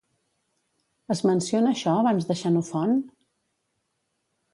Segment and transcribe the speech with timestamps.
[1.15, 2.95] Es menciona això abans de Xenofont?